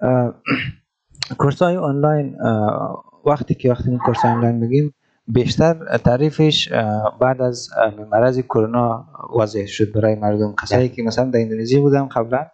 [1.38, 2.36] کورس های آنلاین
[3.26, 4.94] وقتی که وقتی این کورس آنلاین میگیم
[5.28, 6.72] بیشتر تعریفش
[7.20, 7.68] بعد از
[8.12, 10.54] مرض کرونا واضح شد برای مردم.
[10.62, 12.46] کسایی که مثلا در اندونزی بودن قبلا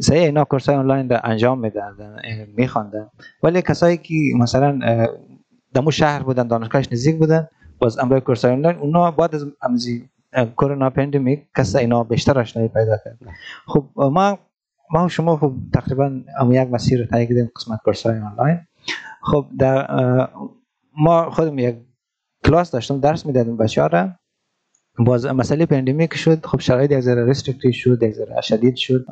[0.00, 2.16] صحیح اینا کورس آنلاین را انجام می‌دادن
[2.56, 3.10] میخواندن.
[3.42, 5.06] ولی کسایی که مثلا
[5.74, 10.08] دمو شهر بودن دانشگاهش نزدیک بودن باز امروز کورس آنلاین اونا بعد از امزی
[10.56, 13.18] کرونا pandemic کسا اینا بیشتر آشنایی پیدا کرد.
[13.66, 14.38] خب ما
[14.92, 18.60] ما و شما خب تقریبا هم یک مسیر رو طی کردیم قسمت کورس آنلاین.
[19.22, 19.86] خب در
[20.96, 21.76] ما خودم یک
[22.44, 24.08] کلاس داشتم درس می‌دادم بچه را.
[24.98, 29.04] باز مسئله pandemic شد خب شرایط یک ذره restrictive شد یک ذره شدید شد.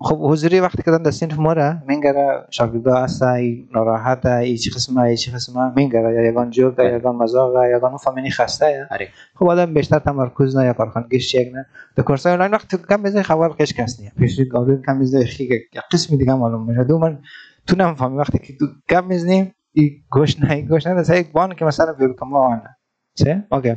[0.00, 4.70] خب حضوری وقتی که در صنف ما را منگره شاگردا هست ای ناراحت ای چی
[4.70, 8.88] قسمه ای چی قسمه منگره یا یگان جوک یا یگان مزاق یا یگان فهمینی خسته
[8.90, 9.08] آره.
[9.34, 11.66] خب آدم بیشتر تمرکز نه یا کارخانگیش یک نه.
[11.96, 15.54] در کورس آنلاین وقتی کم میزه خبر کش کس نیه پیش گاوری کم میزه خیلی
[15.54, 16.84] یک قسمی دیگه معلوم میشه.
[16.84, 17.18] دو من
[17.66, 21.54] تو نمی‌فهمی وقتی که تو کم می‌زنیم ای گوش نه ای گوش نه یک بان
[21.54, 22.76] که مثلا بیل کما آنه
[23.14, 23.74] چه؟ اوکی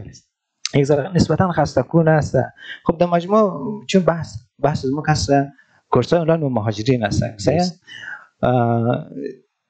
[0.76, 2.36] یک ذره نسبتا خسته کن است.
[2.86, 5.30] خب در مجموع چون بحث بحث از ما کس
[5.90, 7.36] کورس های آنلاین و مهاجرین هستن.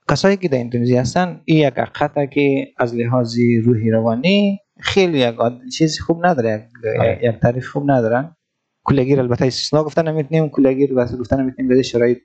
[0.10, 5.36] کسایی که در اندونزی هستن این یک حقیقته که از لحاظ روحی روانی خیلی یک
[5.78, 7.40] چیز خوب نداره یک, آره.
[7.42, 8.36] تعریف خوب ندارن.
[8.84, 12.18] کلگیر البته استثنا گفتن نمی‌تونیم کلگیر واسه گفتن نمی‌تونیم در شرایط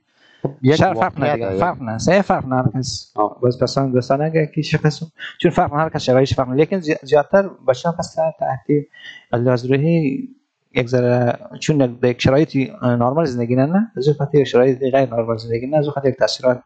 [0.63, 1.61] یک شر فرق نه واقعیت دیگه.
[1.61, 3.15] فرق نه سه فرق نه کس.
[3.43, 5.07] باز پسان دوستان اگه کی قسم
[5.41, 6.55] چون فرق نه هر کس شرایطش فرق نه.
[6.57, 8.67] لیکن زی- زیادتر بچه ها پس تحت
[9.33, 10.29] لحاظ روحی
[10.75, 14.79] یک ذره چون در یک شرایطی نرمال زندگی نه نه از اون خاطر یک شرایط
[14.79, 16.63] غیر نرمال زندگی نه از اون خاطر یک تاثیرات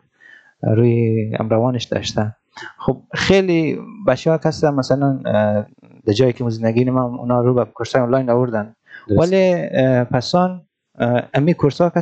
[0.63, 2.37] روی امروانش داشته
[2.79, 5.13] خب خیلی بچه ها هستن مثلا
[6.07, 8.75] در جایی که ما زندگی هم اونا رو به کورس آنلاین آوردن.
[9.11, 9.69] ولی
[10.05, 10.67] پسان
[11.35, 11.93] امی کورس ها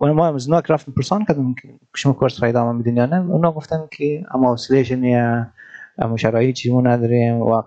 [0.00, 3.52] ما از نوک رفتم پرسان کردم که شما کورس را ادامه میدین یا نه اونا
[3.52, 5.46] گفتن که اما حوصله‌اش نیه
[5.98, 7.62] اما شرایطی ما نداریم و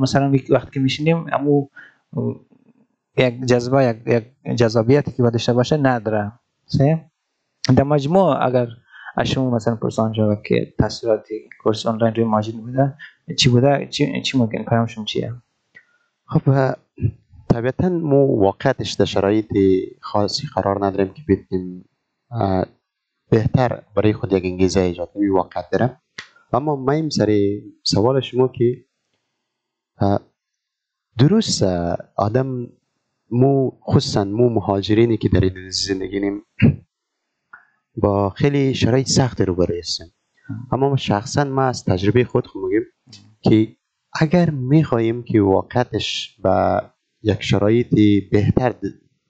[0.00, 1.66] مثلا یک وقت که میشینیم امو
[2.16, 2.34] اه،
[3.16, 6.32] یک جذبه یک, جذابیتی که داشته باشه نداره
[6.66, 7.04] سه
[7.76, 8.68] در مجموع اگر
[9.16, 11.28] از شما مثلا پرسان شود که تاثیرات
[11.62, 12.94] کورس آنلاین روی ماجین بوده
[13.38, 15.32] چی بوده چی, چی ممکن پیامشون چیه
[16.26, 16.74] خب
[17.54, 19.46] طبیعتا مو واقعیتش در شرایط
[20.00, 21.84] خاصی قرار نداریم که بتونیم
[23.30, 26.00] بهتر برای خود یک انگیزه ایجاد کنیم این واقعیت داره
[26.52, 28.84] اما مایم سر سوال شما که
[31.18, 31.62] درست
[32.16, 32.66] آدم
[33.30, 36.42] مو خصوصا مو مهاجرینی که در اندونزی زندگی نیم
[37.96, 40.14] با خیلی شرایط سخت روبرو هستیم
[40.72, 42.82] اما ما شخصا ما از تجربه خود خود میگیم
[43.40, 43.76] که
[44.20, 46.82] اگر می‌خواهیم که واقعتش به
[47.24, 47.88] یک شرایط
[48.30, 48.74] بهتر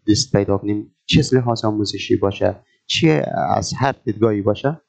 [0.08, 0.96] دست پیدا کنیم.
[1.06, 3.26] چه از لحاظ آموزشی باشه؟ چه
[3.56, 4.80] از هر دیدگاهی باشه؟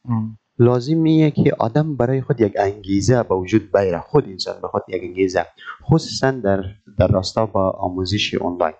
[0.59, 3.99] لازم ایه که آدم برای خود یک انگیزه به وجود بیاره.
[3.99, 5.45] خود انسان به خود یک انگیزه.
[5.83, 6.63] خصوصا در
[6.97, 8.73] در راستا با آموزش آنلاین.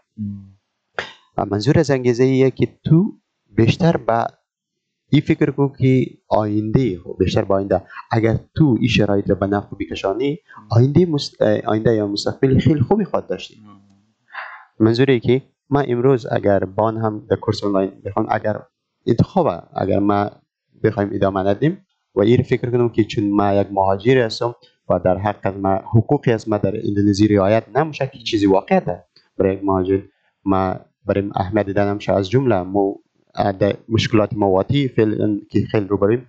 [1.38, 3.14] و منظور از انگیزه ایه که تو
[3.56, 4.26] بیشتر به
[5.10, 7.82] این فکر کو که آینده خب بیشتر به آینده.
[8.12, 11.42] اگر تو این شرایط رو به نفع بکشانی آینده مست...
[11.42, 13.56] آینده یا مستقبل خیلی خوبی خواهد داشتی.
[14.80, 18.62] منظوری که ما امروز اگر بان هم در کورس آنلاین بخوام اگر
[19.08, 20.32] انتخاب اگر ما
[20.84, 21.86] بخوایم ادامه ندیم
[22.16, 24.56] و این فکر کنم که چون ما یک مهاجر هستم
[24.90, 28.80] و در حق از ما حقوقی از ما در اندونزی رعایت نمیشه که چیزی واقع
[28.80, 29.04] ده.
[29.38, 30.02] برای یک مهاجر
[30.46, 32.96] ما برای اهمیت دیدن میشه از جمله مو
[33.90, 36.28] مشکلات مواتی فعلا که خیلی رو بریم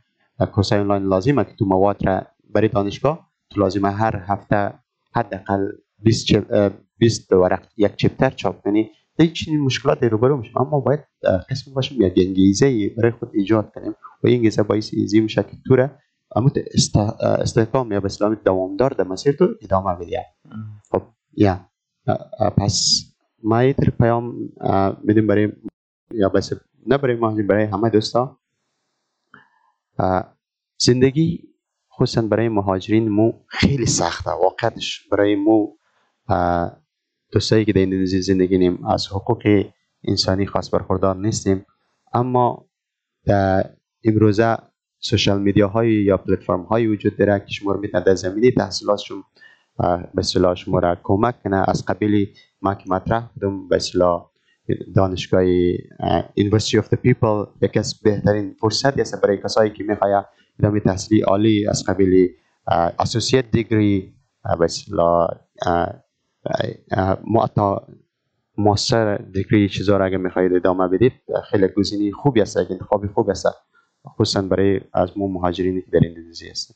[0.53, 2.23] کورس آنلاین لازمه که تو مواد را
[2.55, 4.75] برای دانشگاه تو لازمه هر هفته
[5.15, 5.69] حداقل
[6.07, 8.63] 20 چپ- اه، 20 ورق یک چپتر چاپ.
[8.65, 10.59] کنی در چنین مشکلات روبرو میشیم.
[10.59, 11.01] اما باید
[11.51, 13.91] قسم باشیم یک انگیزه برای خود ایجاد کنیم
[14.23, 15.77] و این انگیزه باعث ایزی میشه که تو
[16.75, 20.17] است- استحکام یا به اصطلاح دوامدار در مسیر تو ادامه بدی.
[20.91, 21.03] خب
[21.37, 21.61] یا
[22.57, 23.03] پس
[23.43, 24.35] ما یه تر پیام
[25.05, 25.53] میدیم برای
[26.11, 26.53] یا بس
[26.87, 28.39] نه برای ما برای همه دوستا.
[30.79, 31.43] زندگی
[31.93, 34.31] خصوصا برای مهاجرین مو خیلی سخته.
[34.31, 35.76] واقعتش برای مو
[37.33, 39.65] دوستایی که در اندونزی زندگی نیم از حقوق
[40.09, 41.67] انسانی خاص برخوردار نیستیم.
[42.15, 42.69] اما
[43.25, 43.71] در
[44.05, 44.57] امروزه
[44.99, 49.23] سوشال میدیا های یا پلتفرم های وجود داره که شما رو می‌تونه در زمینه تحصیلاتشون
[49.79, 51.65] به اصطلاح شما را کمک کنه.
[51.69, 52.29] از قبیل
[52.63, 54.31] ما که مطرح بودم به اصطلاح
[54.95, 55.45] دانشگاه
[56.37, 60.27] University of the People یکی از بهترین فرصتی است برای کسایی که می‌خواه
[60.59, 62.29] ادامه تحصیلی عالی از قبیل
[62.99, 64.15] associate degree
[64.59, 65.29] به اصطلاح
[67.25, 67.77] ما حتی
[68.59, 71.13] master degree چیزا را اگه می‌خواهید ادامه بدید
[71.51, 73.47] خیلی گزینه خوبی است یک انتخابی خوب است
[74.09, 76.75] خصوصا برای از مو مهاجرینی که در اندونزی هستن.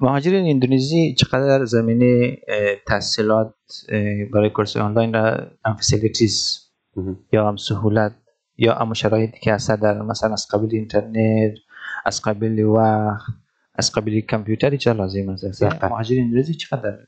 [0.00, 2.36] مهاجرین اندونزی چقدر زمینه
[2.86, 3.54] تحصیلات
[4.32, 6.58] برای کورس آنلاین را هم فسیلیتیز.
[7.32, 8.12] یا هم سهولت
[8.56, 11.54] یا هم شرایطی که هست در مثلا از قبیل اینترنت
[12.04, 13.32] از قبیل وقت
[13.74, 15.62] از قبیل کامپیوتری چه لازم است.
[15.84, 16.98] مهاجرین اندونزی چقدر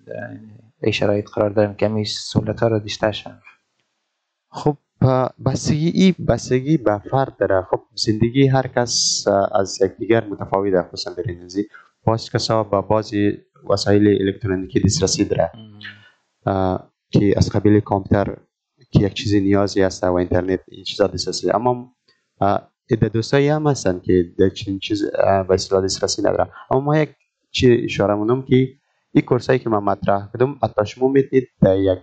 [0.83, 3.41] این شرایط قرار دارن که همین سهولت ها را داشته شن
[4.51, 4.77] خب
[5.47, 7.67] بستگی ای بستگی به فرد داره.
[7.71, 11.69] خب زندگی هر کس از یکدیگر متفاوت است خصوصا در اندونزی
[12.05, 13.39] باز کسا با بعضی
[13.71, 15.51] وسایل الکترونیکی دسترسی داره.
[17.11, 18.37] که از قبیل کامپیوتر
[18.91, 21.95] که یک چیزی نیازی است و اینترنت این چیزا دسترسی اما
[22.41, 25.05] اه، عده دوستایی هم هستن که در چنین چیز
[25.49, 27.11] به اصطلاح دسترسی نداره اما ما یک
[27.51, 28.80] چی اشاره مونم که
[29.13, 31.99] این کورسایی که من مطرح کردم حتی شما می‌تونید یک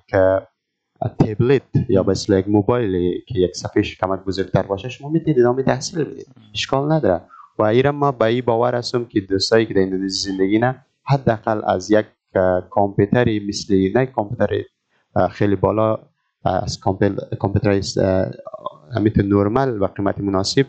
[1.19, 6.03] تبلت یا اصطلاح یک موبایل که یک صفحهش کمک بزرگتر باشه شما می‌تونید ادامه تحصیل
[6.03, 7.21] بدید اشکال نداره.
[7.59, 11.61] و ایران ما به این باور هستم که دوستایی که در اندونزی زندگی نه حداقل
[11.67, 12.05] از یک
[12.69, 14.63] کامپیوتری مثل نه کامپیوتر
[15.31, 15.99] خیلی بالا
[16.45, 16.79] از
[17.39, 18.31] کامپیوتر اه،
[18.95, 20.65] همیتون نورمال و قیمت مناسب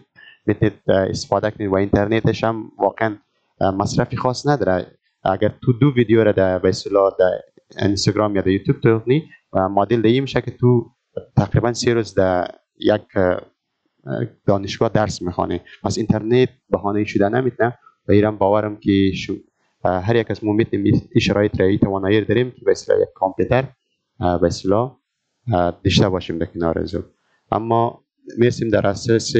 [0.46, 1.70] می‌تونید استفاده کنید.
[1.70, 3.16] و اینترنتش هم واقعا
[3.60, 4.97] مصرفی خاص نداره.
[5.24, 7.40] اگر تو دو ویدیو را در اصطلاح در
[7.86, 9.00] اینستاگرام یا در یوتیوب تو
[9.52, 10.90] و مدل دیگه میشه که تو
[11.36, 13.40] تقریبا سه روز در یک اه،
[14.46, 15.60] دانشگاه درس می‌خوانی.
[15.82, 17.78] پس اینترنت بهانه شده نمی‌تونه
[18.08, 19.34] و ایران باورم که شو
[19.84, 23.64] هر یک از ما می‌تونیم این شرایط را توانایی داریم که اصطلاح یک کامپیوتر
[24.20, 24.40] اه،
[25.84, 27.02] داشته باشیم در کنار از او
[27.52, 28.04] اما
[28.38, 29.36] می‌رسیم در اساس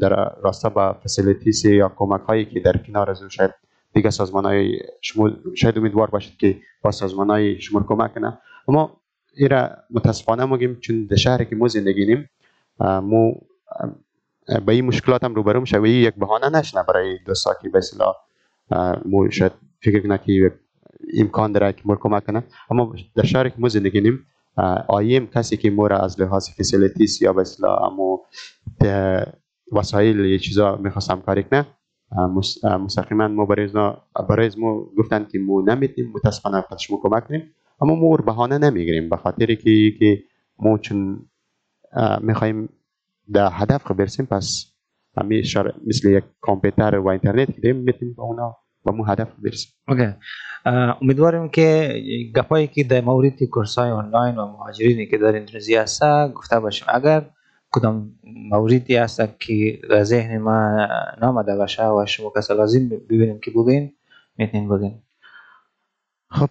[0.00, 3.50] در راستا با فسیلیتیس یا کمک هایی که در کنار از او شاید
[3.98, 8.38] دیگه سازمان های شما شاید امیدوار باشید که با سازمان های شما کمک کنه.
[8.68, 9.00] اما
[9.36, 12.30] ایرا متاسفانه میگیم چون در شهری که ما زندگی نیم
[12.80, 13.34] مو
[14.66, 18.14] به این مشکلات هم روبرو میشه و یک بهانه نشنه برای دوستا که به اصطلاح
[19.04, 20.52] مو شاید فکر کنه که
[21.18, 22.44] امکان داره که مور کمک کنه.
[22.70, 24.26] اما در شهری که ما زندگی نیم
[24.88, 27.92] آیم کسی که مور از لحاظ فسیلیتیس یا به اصطلاح
[29.72, 31.66] وسایل یه چیزا می‌خواست همکاری کنه
[32.64, 33.68] مستقیما ما برای
[34.28, 37.54] برای ما گفتن که ما نمی‌تونیم متاسفانه فقط شما کمک کنیم.
[37.80, 40.22] اما ما بهانه نمی‌گیریم به خاطر که که
[40.58, 41.26] ما چون
[42.20, 42.68] می‌خوایم
[43.32, 44.66] در هدف برسیم پس
[45.16, 45.44] همین
[45.86, 49.72] مثل یک کامپیوتر و اینترنت که می‌تونیم با اونا با مو هدف برسیم.
[49.88, 50.14] اوکی.
[51.02, 51.94] امیدواریم که
[52.36, 56.02] گپایی که در مورد کورس های آنلاین و مهاجرینی که در اندونزی هست
[56.34, 56.86] گفته باشیم.
[56.90, 57.30] اگر
[57.72, 60.86] کدام موردی هست که در ذهن ما
[61.22, 63.92] نامده باشه و شما کسی لازم ببینیم که بگین
[64.36, 65.02] می‌تونین بگین
[66.30, 66.50] خب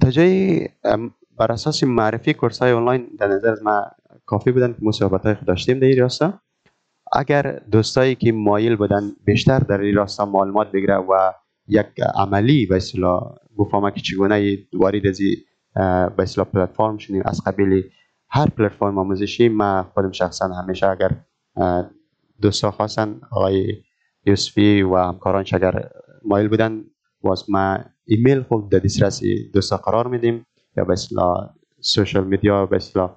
[0.00, 0.68] تا جایی
[1.36, 3.86] بر اساس معرفی کورس های آنلاین در نظر ما
[4.26, 6.40] کافی بودن که مصاحبت های داشتیم در این راستا.
[7.12, 11.32] اگر دوستایی که مایل بودن بیشتر در این راستا معلومات بگیره و
[11.68, 15.20] یک عملی به اصطلاح بفهمه که چگونه وارد از
[16.16, 17.82] به اصطلاح پلتفرم شدیم از قبیل
[18.28, 21.10] هر پلتفرم آموزشی ما خودم شخصا همیشه اگر
[22.42, 23.82] دوستا خواستن آقای
[24.26, 25.90] یوسفی و همکارانش اگر
[26.24, 26.84] مایل بودن
[27.20, 29.22] باز ما ایمیل خود در دسترس
[29.54, 33.16] دوستا قرار میدیم یا به اصطلاح سوشال میدیا به اصطلاح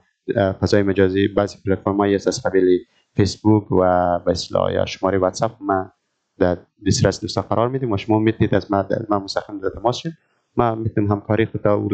[0.62, 2.80] فضای مجازی بعضی پلتفرم هایی از قبیل
[3.16, 3.80] فیسبوک و
[4.20, 5.92] به اصطلاح یا شماره واتساپ ما
[6.38, 9.98] در دسترس دوستا قرار میدیم و شما می‌تونید از ما در ما مستقیم در تماس
[9.98, 10.14] شید.
[10.58, 11.90] ما می‌تونیم همکاری خود او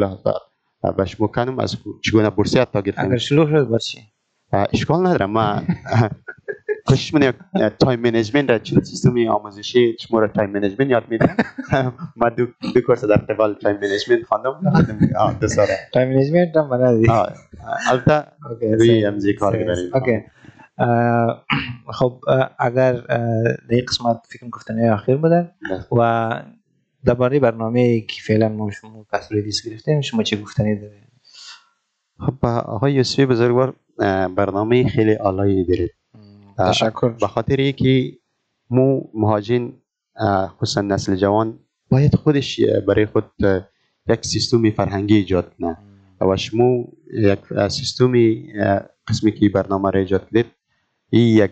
[1.33, 3.99] کنم از چگونه بورسیت تا گرفتیم اگر شلوغ شد باشی
[4.73, 5.61] اشکال نداره ما
[6.87, 7.33] کوشش من
[7.79, 11.35] time management را چون سیستمی آموزشی شما را time management یاد میدم.
[12.17, 14.61] ما دو دو کورس در قبال time management خواندم.
[15.41, 15.77] دو ساله.
[15.93, 17.07] time management هم بلدی
[17.89, 18.23] البته
[18.61, 20.23] روی امزی کار کردیم okay
[21.99, 22.19] خب
[22.59, 22.93] اگر
[23.69, 25.51] در قسمت فکر گفتنی اخیر بودن
[25.91, 26.29] و
[27.05, 31.05] درباره برنامه که فعلا ما شما پس ریلیز گرفتیم شما چه گفتنی دارید
[32.19, 33.75] خب آقای یوسفی بزرگوار
[34.35, 35.91] برنامه خیلی عالی دارید.
[36.57, 37.09] تشکر.
[37.09, 38.11] به خاطر اینکه
[38.69, 39.73] مو مهاجرین
[40.47, 43.31] خصوصا نسل جوان باید خودش برای خود
[44.09, 45.77] یک سیستمی فرهنگی ایجاد کنه.
[46.21, 47.39] و شما یک
[47.69, 48.53] سیستمی
[49.07, 50.45] قسمی که برنامه را ایجاد کردید
[51.09, 51.51] این یک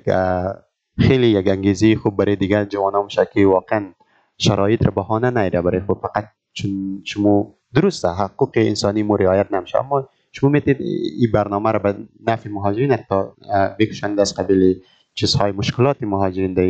[0.99, 3.93] خیلی یک انگیزه خوب برای دیگر جوانان که واقعا
[4.37, 5.97] شرایط را بهانه نیره برای خود.
[5.97, 9.79] فقط چون شما درسته حقوق انسانی مو رعایت نمیشه.
[9.79, 11.95] اما شما می‌تونید این برنامه را به
[12.27, 13.35] نفع مهاجرین تا
[13.79, 14.81] بکشند از قبیل
[15.13, 16.53] چیزهای مشکلات مهاجرین.
[16.53, 16.63] در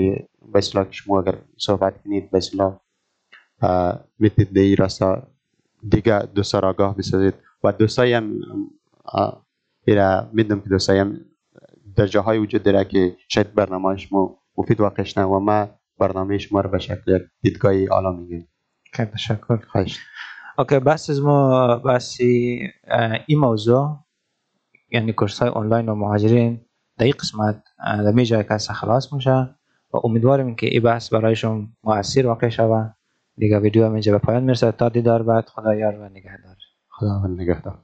[0.54, 2.80] به اصطلاح شما اگر صحبت کنید به اصطلاح
[4.20, 5.28] می‌تونید در این راستا
[5.90, 7.34] دیگه دوستا را آگاه بسازید.
[7.64, 8.40] و دوستایی هم
[9.86, 11.20] ایره می‌دونم که دوستایی هم
[11.96, 15.24] در جاهای وجود داره که شاید برنامه شما مفید واقعش نه.
[15.24, 15.70] و ما
[16.00, 18.48] برنامه شما رو به شکل دیدگاهی اعلی میگیم
[18.94, 19.58] خیلی تشکر.
[19.58, 20.00] خواهش.
[20.58, 22.60] اوکی بس از ما بحثی
[23.28, 24.00] این موضوع
[24.92, 26.66] یعنی کورس های آنلاین و مهاجرین
[26.98, 29.56] در این قسمت در می جای کسی خلاص میشه
[29.94, 32.96] و امیدواریم که این بحث برایشون مؤثر واقع شود.
[33.38, 36.56] دیگه ویدیو هم اینجا به پایان می‌رسه تا دیدار بعد خدا یار و نگهدار.
[36.90, 37.80] خدا نگهدار.